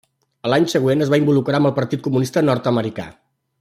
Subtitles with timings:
[0.47, 3.11] A l'any següent es va involucrar amb el Partit Comunista Nord-americà.